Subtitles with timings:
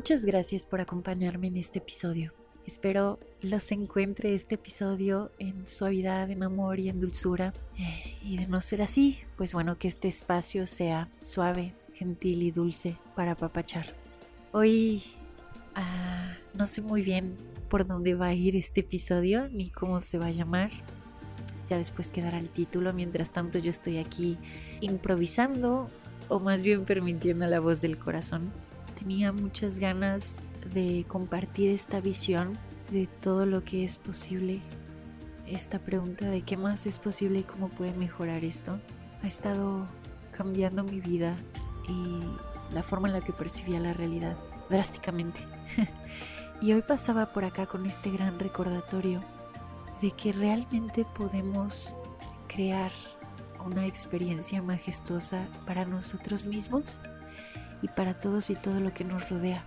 [0.00, 2.32] Muchas gracias por acompañarme en este episodio.
[2.64, 7.52] Espero los encuentre este episodio en suavidad, en amor y en dulzura.
[8.24, 12.96] Y de no ser así, pues bueno, que este espacio sea suave, gentil y dulce
[13.14, 13.94] para papachar.
[14.52, 15.02] Hoy
[15.74, 17.36] ah, no sé muy bien
[17.68, 20.70] por dónde va a ir este episodio ni cómo se va a llamar.
[21.68, 22.94] Ya después quedará el título.
[22.94, 24.38] Mientras tanto yo estoy aquí
[24.80, 25.90] improvisando
[26.30, 28.50] o más bien permitiendo la voz del corazón
[29.00, 30.40] tenía muchas ganas
[30.74, 32.58] de compartir esta visión
[32.90, 34.60] de todo lo que es posible.
[35.46, 38.78] Esta pregunta de qué más es posible y cómo puede mejorar esto
[39.22, 39.86] ha estado
[40.36, 41.36] cambiando mi vida
[41.88, 44.36] y la forma en la que percibía la realidad
[44.68, 45.40] drásticamente.
[46.60, 49.22] y hoy pasaba por acá con este gran recordatorio
[50.00, 51.96] de que realmente podemos
[52.48, 52.92] crear
[53.64, 57.00] una experiencia majestuosa para nosotros mismos
[57.82, 59.64] y para todos y todo lo que nos rodea.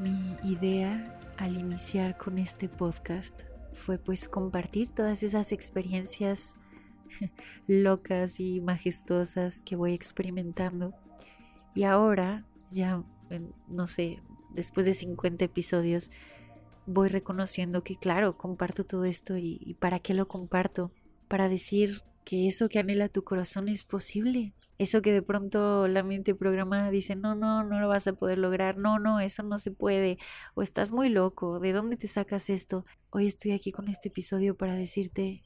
[0.00, 6.58] Mi idea al iniciar con este podcast fue pues compartir todas esas experiencias
[7.66, 10.94] locas y majestuosas que voy experimentando.
[11.74, 13.02] Y ahora, ya,
[13.68, 14.20] no sé,
[14.52, 16.10] después de 50 episodios,
[16.86, 20.92] voy reconociendo que claro, comparto todo esto y, y para qué lo comparto.
[21.28, 26.02] Para decir que eso que anhela tu corazón es posible, eso que de pronto la
[26.02, 29.58] mente programada dice, no, no, no lo vas a poder lograr, no, no, eso no
[29.58, 30.18] se puede,
[30.54, 32.84] o estás muy loco, ¿de dónde te sacas esto?
[33.10, 35.42] Hoy estoy aquí con este episodio para decirte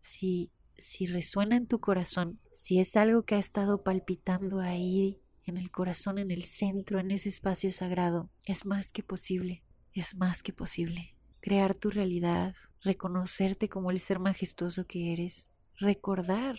[0.00, 5.56] si, si resuena en tu corazón, si es algo que ha estado palpitando ahí en
[5.56, 10.42] el corazón, en el centro, en ese espacio sagrado, es más que posible, es más
[10.42, 11.16] que posible.
[11.40, 16.56] Crear tu realidad, reconocerte como el ser majestuoso que eres, recordar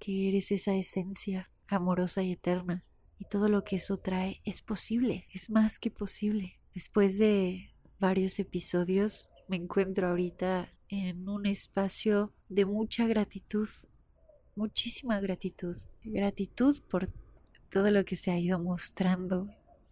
[0.00, 2.84] que eres esa esencia amorosa y eterna.
[3.18, 6.60] Y todo lo que eso trae es posible, es más que posible.
[6.74, 7.70] Después de
[8.00, 13.68] varios episodios, me encuentro ahorita en un espacio de mucha gratitud,
[14.56, 15.76] muchísima gratitud.
[16.02, 17.10] Gratitud por
[17.70, 19.48] todo lo que se ha ido mostrando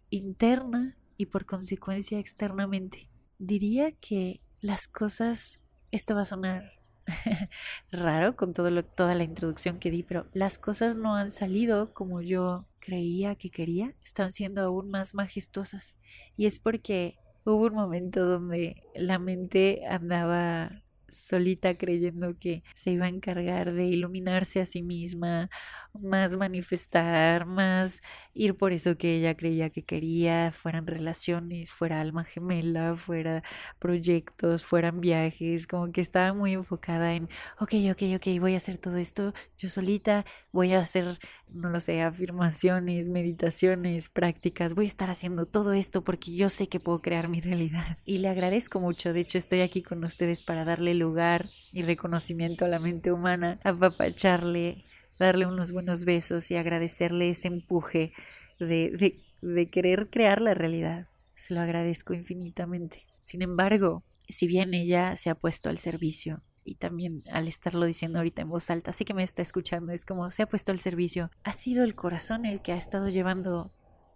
[0.09, 3.09] interna y por consecuencia externamente.
[3.39, 5.59] Diría que las cosas,
[5.91, 6.82] esto va a sonar
[7.91, 12.65] raro con toda la introducción que di, pero las cosas no han salido como yo
[12.79, 15.97] creía que quería, están siendo aún más majestuosas.
[16.35, 23.05] Y es porque hubo un momento donde la mente andaba solita creyendo que se iba
[23.05, 25.49] a encargar de iluminarse a sí misma,
[25.93, 28.01] más manifestar, más
[28.33, 33.43] ir por eso que ella creía que quería, fueran relaciones, fuera alma gemela, fuera
[33.79, 37.29] proyectos, fueran viajes, como que estaba muy enfocada en,
[37.59, 41.79] ok, ok, ok, voy a hacer todo esto yo solita, voy a hacer, no lo
[41.79, 47.01] sé, afirmaciones, meditaciones, prácticas, voy a estar haciendo todo esto porque yo sé que puedo
[47.01, 47.97] crear mi realidad.
[48.05, 52.65] Y le agradezco mucho, de hecho estoy aquí con ustedes para darle lugar y reconocimiento
[52.65, 54.83] a la mente humana, apapacharle
[55.19, 58.13] darle unos buenos besos y agradecerle ese empuje
[58.59, 61.07] de, de, querer crear la realidad.
[61.35, 63.05] Se lo agradezco infinitamente.
[63.19, 68.19] Sin embargo, si bien ella se ha puesto al servicio y también al estarlo diciendo
[68.19, 70.79] ahorita en voz alta, así que me está escuchando, es como se ha puesto al
[70.79, 73.71] servicio, ha sido el corazón el que ha estado llevando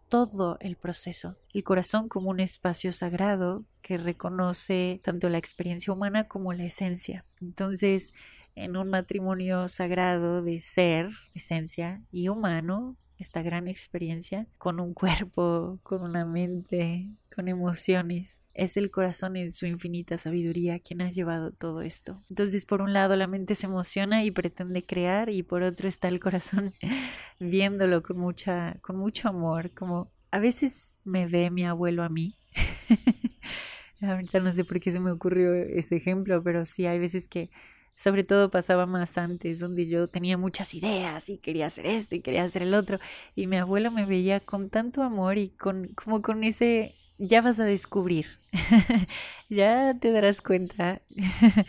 [0.10, 1.36] todo el proceso.
[1.54, 7.26] El corazón como un espacio sagrado que reconoce tanto la experiencia humana como la esencia.
[7.42, 8.14] Entonces,
[8.56, 15.80] en un matrimonio sagrado de ser, esencia y humano, esta gran experiencia con un cuerpo,
[15.84, 17.08] con una mente,
[17.38, 18.42] con emociones.
[18.56, 22.24] Es el corazón en su infinita sabiduría quien ha llevado todo esto.
[22.32, 26.08] Entonces, por un lado, la mente se emociona y pretende crear, y por otro está
[26.08, 26.74] el corazón
[27.40, 32.40] viéndolo con mucha, con mucho amor, como a veces me ve mi abuelo a mí.
[34.02, 37.52] Ahorita no sé por qué se me ocurrió ese ejemplo, pero sí hay veces que
[37.96, 42.22] sobre todo pasaba más antes, donde yo tenía muchas ideas y quería hacer esto y
[42.22, 43.00] quería hacer el otro.
[43.36, 47.60] Y mi abuelo me veía con tanto amor y con, como con ese, ya vas
[47.60, 48.26] a descubrir,
[49.50, 51.02] ya te darás cuenta,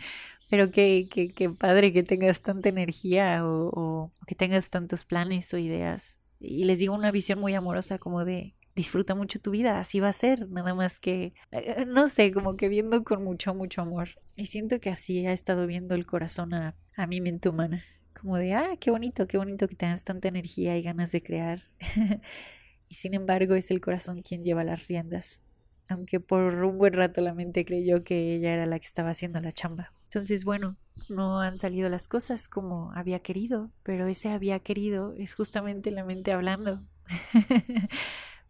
[0.49, 5.53] Pero qué, qué, qué padre que tengas tanta energía o, o que tengas tantos planes
[5.53, 6.21] o ideas.
[6.39, 10.07] Y les digo una visión muy amorosa como de disfruta mucho tu vida, así va
[10.07, 14.09] a ser, nada más que, eh, no sé, como que viendo con mucho, mucho amor.
[14.37, 17.83] Y siento que así ha estado viendo el corazón a, a mi mente humana,
[18.19, 21.63] como de, ah, qué bonito, qué bonito que tengas tanta energía y ganas de crear.
[22.89, 25.43] y sin embargo es el corazón quien lleva las riendas,
[25.87, 29.39] aunque por un buen rato la mente creyó que ella era la que estaba haciendo
[29.39, 29.93] la chamba.
[30.05, 30.75] Entonces, bueno,
[31.07, 36.03] no han salido las cosas como había querido, pero ese había querido es justamente la
[36.03, 36.81] mente hablando.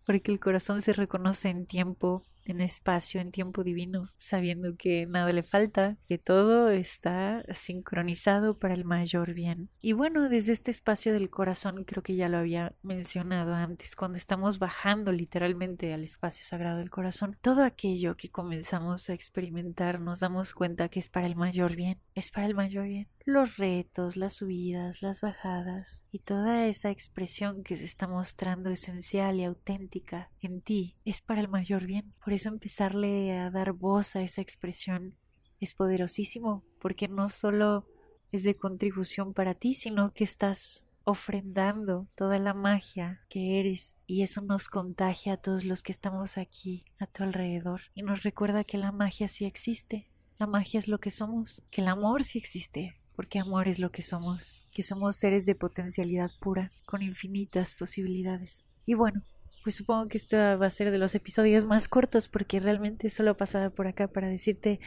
[0.09, 5.31] porque el corazón se reconoce en tiempo, en espacio, en tiempo divino, sabiendo que nada
[5.31, 9.69] le falta, que todo está sincronizado para el mayor bien.
[9.81, 14.17] Y bueno, desde este espacio del corazón, creo que ya lo había mencionado antes, cuando
[14.17, 20.19] estamos bajando literalmente al espacio sagrado del corazón, todo aquello que comenzamos a experimentar nos
[20.19, 24.17] damos cuenta que es para el mayor bien, es para el mayor bien los retos,
[24.17, 30.31] las subidas, las bajadas y toda esa expresión que se está mostrando esencial y auténtica
[30.41, 32.13] en ti es para el mayor bien.
[32.33, 35.15] Eso empezarle a dar voz a esa expresión
[35.59, 37.85] es poderosísimo, porque no solo
[38.31, 44.21] es de contribución para ti, sino que estás ofrendando toda la magia que eres y
[44.21, 48.63] eso nos contagia a todos los que estamos aquí a tu alrededor y nos recuerda
[48.63, 52.37] que la magia sí existe, la magia es lo que somos, que el amor sí
[52.37, 57.75] existe, porque amor es lo que somos, que somos seres de potencialidad pura, con infinitas
[57.75, 58.63] posibilidades.
[58.85, 59.23] Y bueno,
[59.69, 63.37] pues supongo que esto va a ser de los episodios más cortos porque realmente solo
[63.37, 64.79] pasaba por acá para decirte,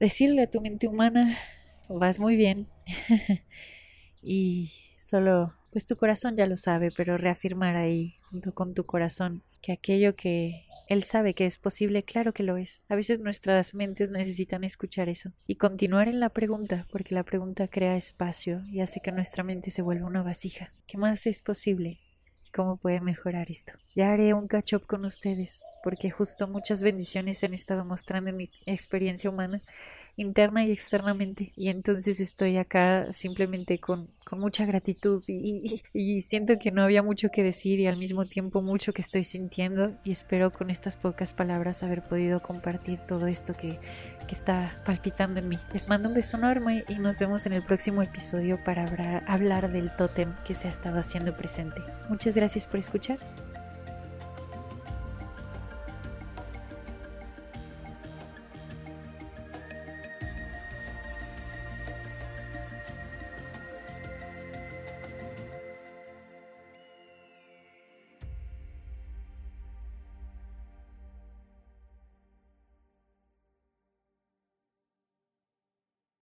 [0.00, 1.38] decirle a tu mente humana,
[1.88, 2.66] vas muy bien.
[4.20, 9.44] y solo, pues tu corazón ya lo sabe, pero reafirmar ahí, junto con tu corazón,
[9.62, 12.82] que aquello que él sabe que es posible, claro que lo es.
[12.88, 17.68] A veces nuestras mentes necesitan escuchar eso y continuar en la pregunta, porque la pregunta
[17.68, 20.72] crea espacio y hace que nuestra mente se vuelva una vasija.
[20.88, 22.00] ¿Qué más es posible?
[22.54, 23.74] ¿Cómo puede mejorar esto?
[23.94, 28.30] Ya haré un catch up con ustedes, porque justo muchas bendiciones se han estado mostrando
[28.30, 29.60] en mi experiencia humana
[30.16, 31.52] interna y externamente.
[31.56, 37.02] Y entonces estoy acá simplemente con, con mucha gratitud y, y, siento que no había
[37.02, 40.96] mucho que decir y al mismo tiempo mucho que estoy sintiendo y espero con estas
[40.96, 43.78] pocas palabras haber podido compartir todo esto que,
[44.26, 45.58] que está palpitando en mí.
[45.72, 49.94] Les mando un beso enorme y nos vemos en el próximo episodio para hablar del
[49.94, 51.80] tótem que se ha estado haciendo presente.
[52.08, 53.45] Muchas gracias por escuchar.